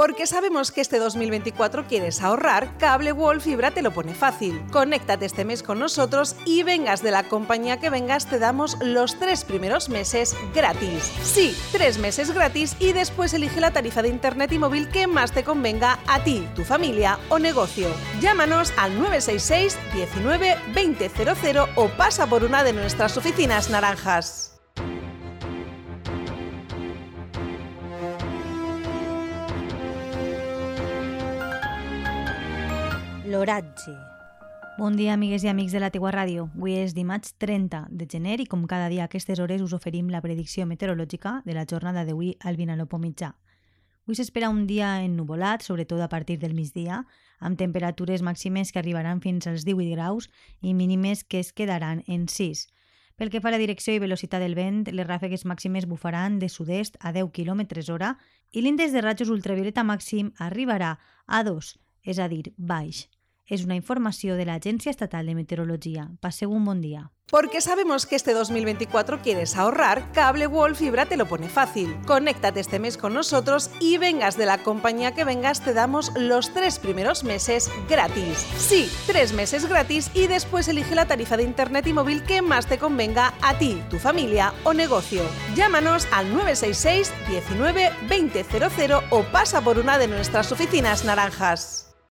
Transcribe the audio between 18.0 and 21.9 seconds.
Llámanos al 966 19 2000 o